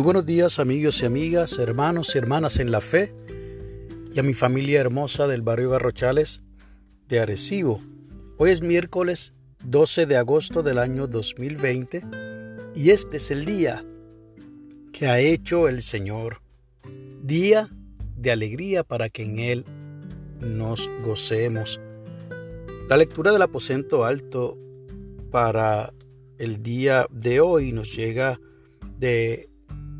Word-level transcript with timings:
Muy 0.00 0.04
buenos 0.06 0.24
días 0.24 0.58
amigos 0.58 1.02
y 1.02 1.04
amigas, 1.04 1.58
hermanos 1.58 2.14
y 2.14 2.18
hermanas 2.18 2.58
en 2.58 2.70
la 2.70 2.80
fe 2.80 3.12
y 4.14 4.18
a 4.18 4.22
mi 4.22 4.32
familia 4.32 4.80
hermosa 4.80 5.28
del 5.28 5.42
barrio 5.42 5.68
Garrochales 5.68 6.40
de 7.06 7.20
Arecibo. 7.20 7.82
Hoy 8.38 8.48
es 8.48 8.62
miércoles 8.62 9.34
12 9.62 10.06
de 10.06 10.16
agosto 10.16 10.62
del 10.62 10.78
año 10.78 11.06
2020 11.06 12.02
y 12.74 12.88
este 12.92 13.18
es 13.18 13.30
el 13.30 13.44
día 13.44 13.84
que 14.94 15.06
ha 15.06 15.20
hecho 15.20 15.68
el 15.68 15.82
Señor. 15.82 16.40
Día 17.22 17.68
de 18.16 18.30
alegría 18.30 18.84
para 18.84 19.10
que 19.10 19.24
en 19.24 19.38
Él 19.38 19.66
nos 20.40 20.88
gocemos. 21.04 21.78
La 22.88 22.96
lectura 22.96 23.32
del 23.32 23.42
aposento 23.42 24.06
alto 24.06 24.56
para 25.30 25.92
el 26.38 26.62
día 26.62 27.06
de 27.10 27.40
hoy 27.40 27.72
nos 27.72 27.94
llega 27.94 28.40
de 28.98 29.49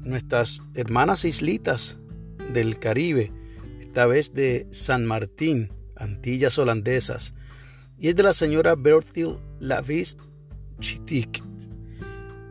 nuestras 0.02 0.62
hermanas 0.74 1.24
islitas 1.24 1.96
del 2.52 2.78
Caribe, 2.78 3.32
esta 3.80 4.06
vez 4.06 4.32
de 4.32 4.66
San 4.70 5.06
Martín, 5.06 5.72
Antillas 5.96 6.58
holandesas, 6.58 7.34
y 7.98 8.08
es 8.08 8.16
de 8.16 8.22
la 8.22 8.32
señora 8.32 8.74
Bertil 8.74 9.36
Lavis 9.58 10.16
Chitik, 10.80 11.42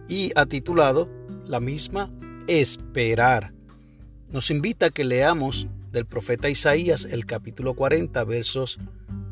y 0.07 0.31
ha 0.35 0.45
titulado 0.45 1.09
la 1.45 1.59
misma 1.59 2.12
Esperar. 2.48 3.54
Nos 4.29 4.52
invita 4.52 4.88
a 4.88 4.90
que 4.91 5.04
leamos 5.04 5.68
del 5.91 6.05
profeta 6.05 6.49
Isaías 6.49 7.05
el 7.05 7.26
capítulo 7.26 7.73
40, 7.73 8.23
versos 8.23 8.79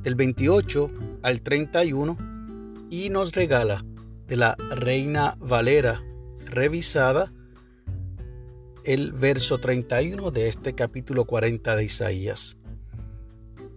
del 0.01 0.15
28 0.15 0.91
al 1.21 1.41
31, 1.41 2.17
y 2.89 3.09
nos 3.09 3.33
regala 3.33 3.85
de 4.27 4.37
la 4.37 4.55
Reina 4.55 5.35
Valera 5.39 6.03
revisada 6.45 7.31
el 8.87 9.11
verso 9.11 9.57
31 9.57 10.31
de 10.31 10.47
este 10.47 10.73
capítulo 10.73 11.25
40 11.25 11.75
de 11.75 11.83
Isaías. 11.83 12.55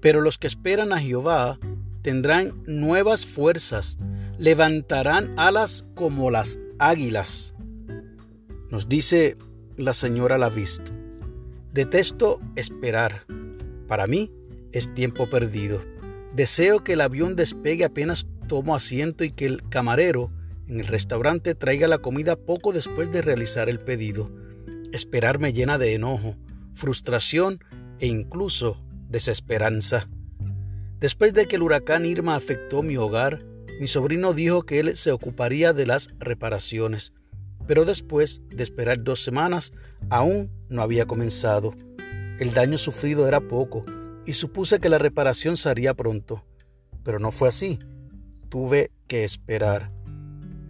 Pero 0.01 0.21
los 0.21 0.39
que 0.39 0.47
esperan 0.47 0.93
a 0.93 1.01
Jehová 1.01 1.59
tendrán 2.01 2.63
nuevas 2.65 3.27
fuerzas, 3.27 3.99
levantarán 4.39 5.37
alas 5.37 5.85
como 5.97 6.31
las 6.31 6.61
águilas. 6.79 7.57
Nos 8.71 8.89
dice 8.89 9.37
la 9.77 9.95
señora 9.95 10.39
Lavist, 10.39 10.91
detesto 11.73 12.41
esperar. 12.55 13.27
Para 13.89 14.07
mí 14.07 14.31
es 14.71 14.95
tiempo 14.95 15.29
perdido. 15.29 15.83
Deseo 16.37 16.85
que 16.85 16.93
el 16.93 17.01
avión 17.01 17.35
despegue 17.35 17.85
apenas 17.85 18.29
tomo 18.47 18.77
asiento 18.77 19.25
y 19.25 19.33
que 19.33 19.47
el 19.47 19.69
camarero 19.71 20.31
en 20.69 20.79
el 20.79 20.87
restaurante 20.87 21.57
traiga 21.57 21.89
la 21.89 21.99
comida 21.99 22.37
poco 22.37 22.73
después 22.73 23.11
de 23.11 23.23
realizar 23.23 23.69
el 23.69 23.81
pedido. 23.81 24.31
Esperar 24.93 25.39
me 25.39 25.53
llena 25.53 25.79
de 25.79 25.95
enojo, 25.95 26.37
frustración 26.73 27.61
e 27.99 28.07
incluso 28.07 28.83
desesperanza. 29.09 30.09
Después 30.99 31.33
de 31.33 31.47
que 31.47 31.57
el 31.57 31.63
huracán 31.63 32.07
Irma 32.07 32.35
afectó 32.35 32.83
mi 32.83 32.97
hogar, 32.97 33.45
mi 33.81 33.87
sobrino 33.87 34.35
dijo 34.35 34.65
que 34.65 34.81
él 34.81 34.97
se 34.97 35.13
ocuparía 35.13 35.73
de 35.73 35.87
las 35.87 36.09
reparaciones, 36.19 37.13
pero 37.67 37.85
después 37.85 38.43
de 38.49 38.63
esperar 38.63 39.03
dos 39.03 39.23
semanas 39.23 39.73
aún 40.11 40.51
no 40.69 40.83
había 40.83 41.07
comenzado. 41.07 41.75
El 42.39 42.53
daño 42.53 42.79
sufrido 42.79 43.29
era 43.29 43.41
poco 43.41 43.85
y 44.27 44.33
supuse 44.33 44.81
que 44.81 44.89
la 44.89 44.99
reparación 44.99 45.57
se 45.57 45.69
haría 45.69 45.95
pronto, 45.95 46.45
pero 47.05 47.19
no 47.19 47.31
fue 47.31 47.49
así. 47.49 47.79
Tuve 48.49 48.91
que 49.07 49.25
esperar. 49.25 49.93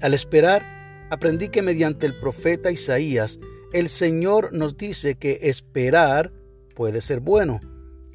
Al 0.00 0.14
esperar, 0.14 0.62
aprendí 1.10 1.48
que 1.48 1.62
mediante 1.62 2.06
el 2.06 2.18
profeta 2.20 2.70
Isaías 2.70 3.40
el 3.72 3.88
Señor 3.88 4.52
nos 4.52 4.76
dice 4.76 5.14
que 5.14 5.38
esperar 5.42 6.32
puede 6.74 7.00
ser 7.00 7.20
bueno. 7.20 7.60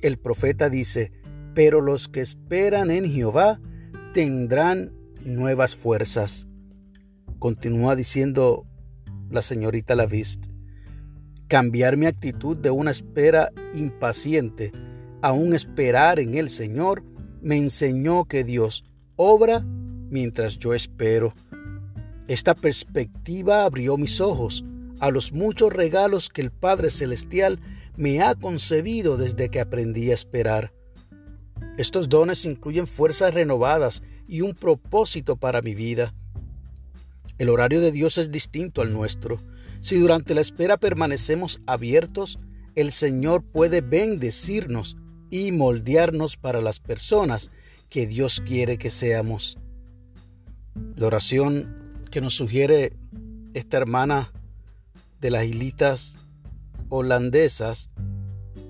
El 0.02 0.18
profeta 0.18 0.70
dice, 0.70 1.12
pero 1.54 1.82
los 1.82 2.08
que 2.08 2.22
esperan 2.22 2.92
en 2.92 3.12
Jehová 3.12 3.62
tendrán 4.14 4.92
nuevas 5.24 5.76
fuerzas. 5.76 6.48
Continúa 7.40 7.96
diciendo 7.96 8.66
la 9.30 9.42
señorita 9.42 9.96
Lavist. 9.96 10.48
Cambiar 11.48 11.96
mi 11.96 12.06
actitud 12.06 12.58
de 12.58 12.72
una 12.72 12.92
espera 12.92 13.52
impaciente 13.74 14.72
a 15.22 15.32
un 15.32 15.54
esperar 15.54 16.20
en 16.20 16.36
el 16.36 16.50
Señor 16.50 17.04
me 17.42 17.58
enseñó 17.58 18.26
que 18.26 18.44
Dios 18.44 18.84
obra 19.16 19.64
mientras 20.10 20.60
yo 20.60 20.74
espero. 20.74 21.34
Esta 22.28 22.56
perspectiva 22.56 23.64
abrió 23.64 23.98
mis 23.98 24.20
ojos 24.20 24.66
a 25.00 25.12
los 25.12 25.32
muchos 25.32 25.74
regalos 25.74 26.30
que 26.30 26.42
el 26.42 26.52
Padre 26.52 26.90
Celestial 26.90 27.60
me 27.98 28.22
ha 28.22 28.36
concedido 28.36 29.18
desde 29.18 29.50
que 29.50 29.60
aprendí 29.60 30.12
a 30.12 30.14
esperar. 30.14 30.74
Estos 31.78 32.10
dones 32.10 32.46
incluyen 32.46 32.88
fuerzas 32.88 33.34
renovadas 33.34 34.02
y 34.28 34.42
un 34.42 34.54
propósito 34.54 35.36
para 35.36 35.62
mi 35.62 35.76
vida. 35.76 36.14
El 37.38 37.50
horario 37.50 37.82
de 37.82 37.92
Dios 37.92 38.18
es 38.18 38.32
distinto 38.32 38.82
al 38.82 38.94
nuestro. 38.94 39.40
Si 39.82 40.00
durante 40.00 40.34
la 40.34 40.42
espera 40.42 40.78
permanecemos 40.78 41.60
abiertos, 41.68 42.40
el 42.76 42.92
Señor 42.92 43.44
puede 43.44 43.82
bendecirnos 43.82 44.98
y 45.30 45.52
moldearnos 45.52 46.38
para 46.38 46.62
las 46.62 46.80
personas 46.80 47.52
que 47.90 48.08
Dios 48.08 48.42
quiere 48.46 48.78
que 48.78 48.90
seamos. 48.90 49.58
La 50.96 51.08
oración 51.08 52.04
que 52.10 52.22
nos 52.22 52.36
sugiere 52.36 52.94
esta 53.54 53.78
hermana 53.78 54.32
de 55.20 55.32
las 55.32 55.46
islitas 55.46 56.18
holandesas 56.90 57.90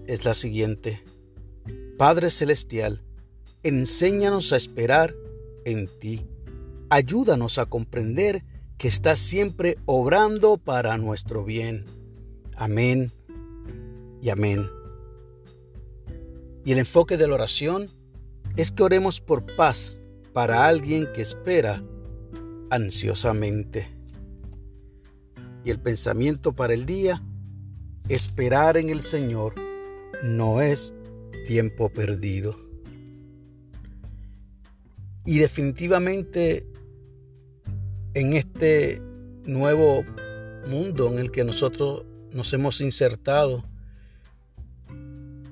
es 0.07 0.25
la 0.25 0.33
siguiente. 0.33 1.03
Padre 1.97 2.29
Celestial, 2.29 3.01
enséñanos 3.63 4.53
a 4.53 4.57
esperar 4.57 5.16
en 5.66 5.88
ti. 6.00 6.25
Ayúdanos 6.89 7.57
a 7.57 7.66
comprender 7.66 8.44
que 8.78 8.88
estás 8.88 9.19
siempre 9.19 9.78
obrando 9.85 10.57
para 10.57 10.97
nuestro 10.97 11.44
bien. 11.44 11.85
Amén 12.56 13.12
y 14.22 14.29
amén. 14.29 14.69
Y 16.63 16.72
el 16.72 16.79
enfoque 16.79 17.17
de 17.17 17.27
la 17.27 17.35
oración 17.35 17.89
es 18.56 18.72
que 18.72 18.83
oremos 18.83 19.22
por 19.22 19.56
paz 19.56 20.00
para 20.33 20.67
alguien 20.67 21.07
que 21.13 21.22
espera 21.22 21.83
ansiosamente. 22.69 23.94
Y 25.66 25.72
el 25.72 25.80
pensamiento 25.80 26.53
para 26.53 26.74
el 26.74 26.86
día, 26.86 27.22
esperar 28.08 28.78
en 28.78 28.90
el 28.90 29.02
Señor 29.02 29.56
no 30.24 30.62
es 30.62 30.94
tiempo 31.48 31.90
perdido. 31.90 32.56
Y 35.25 35.40
definitivamente 35.40 36.68
en 38.14 38.34
este 38.34 39.02
nuevo 39.46 40.06
mundo 40.68 41.12
en 41.12 41.20
el 41.20 41.31
que 41.31 41.44
nosotros 41.44 42.06
nos 42.31 42.54
hemos 42.54 42.80
insertado, 42.81 43.66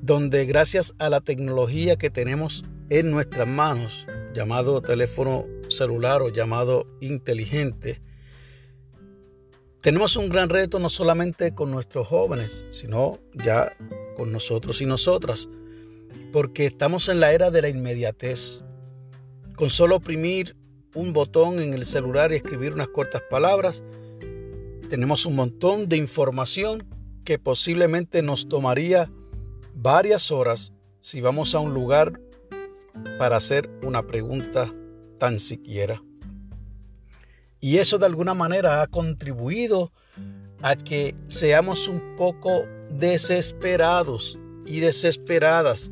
donde 0.02 0.46
gracias 0.46 0.94
a 1.00 1.10
la 1.10 1.22
tecnología 1.22 1.96
que 1.96 2.10
tenemos 2.10 2.64
en 2.90 3.10
nuestras 3.10 3.48
manos, 3.48 4.06
llamado 4.36 4.82
teléfono 4.82 5.46
celular 5.70 6.22
o 6.22 6.30
llamado 6.30 6.86
inteligente, 7.02 8.02
tenemos 9.84 10.16
un 10.16 10.30
gran 10.30 10.48
reto 10.48 10.80
no 10.80 10.88
solamente 10.88 11.54
con 11.54 11.70
nuestros 11.70 12.08
jóvenes, 12.08 12.64
sino 12.70 13.20
ya 13.34 13.76
con 14.16 14.32
nosotros 14.32 14.82
y 14.82 14.86
nosotras, 14.86 15.50
porque 16.32 16.66
estamos 16.66 17.10
en 17.10 17.20
la 17.20 17.34
era 17.34 17.52
de 17.52 17.62
la 17.62 17.68
inmediatez. 17.68 18.64
Con 19.58 19.70
solo 19.70 19.98
oprimir 19.98 20.56
un 20.96 21.12
botón 21.12 21.60
en 21.60 21.74
el 21.74 21.84
celular 21.84 22.32
y 22.32 22.38
escribir 22.38 22.72
unas 22.74 22.88
cortas 22.88 23.24
palabras, 23.30 23.84
tenemos 24.90 25.26
un 25.26 25.36
montón 25.36 25.90
de 25.90 25.98
información 25.98 26.86
que 27.26 27.38
posiblemente 27.38 28.22
nos 28.22 28.48
tomaría 28.48 29.12
varias 29.76 30.32
horas 30.32 30.72
si 31.00 31.20
vamos 31.20 31.56
a 31.56 31.60
un 31.60 31.74
lugar 31.74 32.22
para 33.20 33.36
hacer 33.36 33.70
una 33.82 34.08
pregunta 34.08 34.74
tan 35.20 35.40
siquiera. 35.40 36.02
Y 37.64 37.78
eso 37.78 37.98
de 37.98 38.06
alguna 38.06 38.34
manera 38.34 38.82
ha 38.82 38.88
contribuido 38.88 39.94
a 40.62 40.76
que 40.76 41.16
seamos 41.30 41.88
un 41.88 42.18
poco 42.18 42.66
desesperados 42.90 44.38
y 44.66 44.82
desesperadas. 44.82 45.90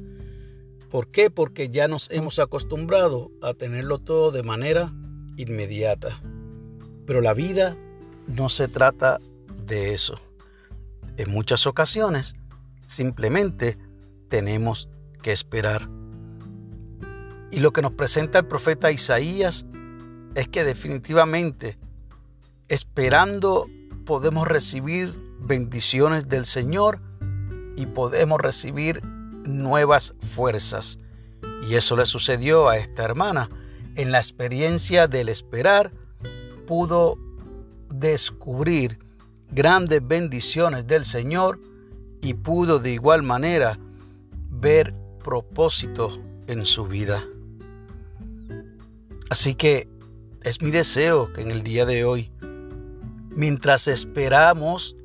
¿Por 0.90 1.08
qué? 1.12 1.30
Porque 1.30 1.70
ya 1.70 1.88
nos 1.88 2.12
hemos 2.12 2.40
acostumbrado 2.40 3.32
a 3.42 3.54
tenerlo 3.54 4.00
todo 4.00 4.32
de 4.32 4.44
manera 4.44 4.92
inmediata. 5.38 6.22
Pero 7.06 7.22
la 7.22 7.34
vida 7.34 7.78
no 8.28 8.50
se 8.50 8.68
trata 8.68 9.22
de 9.66 9.94
eso. 9.94 10.20
En 11.16 11.32
muchas 11.32 11.66
ocasiones 11.68 12.36
simplemente 12.84 13.78
tenemos 14.28 14.90
que 15.22 15.32
esperar. 15.32 15.88
Y 17.50 17.62
lo 17.62 17.72
que 17.72 17.82
nos 17.82 17.94
presenta 17.94 18.40
el 18.40 18.48
profeta 18.48 18.92
Isaías 18.92 19.66
es 20.36 20.48
que 20.48 20.64
definitivamente 20.64 21.78
esperando 22.68 23.68
podemos 24.06 24.48
recibir 24.48 25.14
bendiciones 25.40 26.30
del 26.30 26.46
Señor 26.46 27.00
y 27.76 27.86
podemos 27.86 28.40
recibir 28.40 29.04
nuevas 29.04 30.14
fuerzas. 30.36 30.98
Y 31.68 31.76
eso 31.76 31.96
le 31.96 32.06
sucedió 32.06 32.70
a 32.70 32.78
esta 32.78 33.04
hermana. 33.04 33.50
En 33.96 34.12
la 34.12 34.20
experiencia 34.20 35.08
del 35.08 35.30
esperar, 35.30 35.92
pudo 36.66 37.18
descubrir 37.90 39.00
grandes 39.50 40.06
bendiciones 40.06 40.88
del 40.88 41.06
Señor 41.06 41.60
y 42.22 42.34
pudo 42.36 42.80
de 42.80 42.92
igual 42.92 43.24
manera 43.24 43.78
ver 44.50 44.94
propósito 45.24 46.20
en 46.48 46.66
su 46.66 46.86
vida. 46.86 47.26
Así 49.30 49.56
que 49.56 49.91
es 50.44 50.62
mi 50.62 50.72
deseo 50.72 51.32
que 51.34 51.42
en 51.42 51.52
el 51.52 51.64
día 51.64 51.86
de 51.86 52.04
hoy, 52.04 52.32
mientras 53.30 53.88
esperamos, 53.88 54.96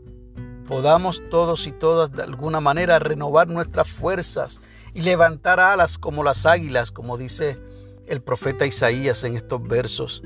podamos 0.67 1.23
todos 1.31 1.67
y 1.67 1.73
todas 1.73 2.11
de 2.12 2.23
alguna 2.23 2.61
manera 2.61 2.99
renovar 2.99 3.49
nuestras 3.49 3.88
fuerzas 3.88 4.61
y 4.94 5.03
levantar 5.03 5.61
alas 5.61 5.99
como 5.99 6.25
las 6.25 6.47
águilas, 6.47 6.91
como 6.91 7.19
dice 7.19 7.59
el 8.06 8.23
profeta 8.23 8.67
Isaías 8.67 9.25
en 9.25 9.37
estos 9.37 9.62
versos. 9.62 10.23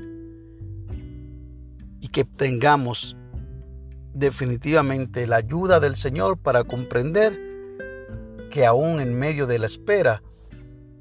Y 1.99 2.07
que 2.07 2.23
tengamos 2.23 3.15
definitivamente 4.13 5.27
la 5.27 5.37
ayuda 5.37 5.79
del 5.79 5.95
Señor 5.95 6.37
para 6.37 6.63
comprender 6.63 7.37
que 8.49 8.65
aún 8.65 8.99
en 8.99 9.17
medio 9.17 9.45
de 9.45 9.59
la 9.59 9.65
espera, 9.65 10.23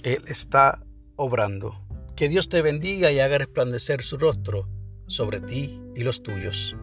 Él 0.03 0.23
está 0.27 0.85
obrando. 1.17 1.90
Que 2.21 2.29
Dios 2.29 2.51
te 2.51 2.61
bendiga 2.61 3.11
y 3.11 3.19
haga 3.19 3.39
resplandecer 3.39 4.03
su 4.03 4.19
rostro 4.19 4.69
sobre 5.07 5.41
ti 5.41 5.81
y 5.97 6.03
los 6.03 6.23
tuyos. 6.23 6.77